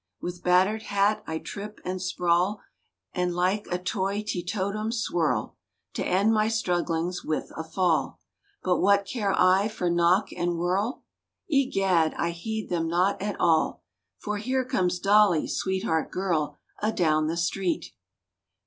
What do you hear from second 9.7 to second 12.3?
knock and whirl?— Egad!